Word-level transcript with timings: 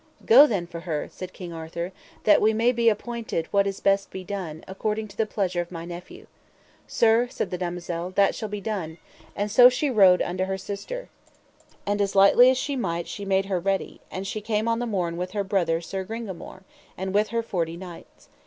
Go 0.25 0.47
then 0.47 0.65
for 0.65 0.79
her, 0.79 1.09
said 1.11 1.31
King 1.31 1.53
Arthur, 1.53 1.91
that 2.23 2.41
we 2.41 2.53
may 2.55 2.71
be 2.71 2.89
appointed 2.89 3.45
what 3.53 3.67
is 3.67 3.79
best 3.79 4.05
to 4.05 4.09
be 4.11 4.23
done, 4.23 4.63
according 4.67 5.07
to 5.09 5.15
the 5.15 5.27
pleasure 5.27 5.61
of 5.61 5.71
my 5.71 5.85
nephew. 5.85 6.25
Sir, 6.87 7.27
said 7.29 7.51
the 7.51 7.57
damosel, 7.59 8.09
that 8.15 8.33
shall 8.33 8.49
be 8.49 8.59
done, 8.61 8.97
and 9.35 9.51
so 9.51 9.69
she 9.69 9.91
rode 9.91 10.23
unto 10.23 10.45
her 10.45 10.57
sister. 10.57 11.09
And 11.85 12.01
as 12.01 12.15
lightly 12.15 12.49
as 12.49 12.57
she 12.57 12.75
might 12.75 13.07
she 13.07 13.25
made 13.25 13.45
her 13.45 13.59
ready; 13.59 14.01
and 14.09 14.25
she 14.25 14.41
came 14.41 14.67
on 14.67 14.79
the 14.79 14.87
morn 14.87 15.17
with 15.17 15.33
her 15.33 15.43
brother 15.43 15.81
Sir 15.81 16.03
Gringamore, 16.03 16.63
and 16.97 17.13
with 17.13 17.27
her 17.27 17.43
forty 17.43 17.77
knights. 17.77 18.27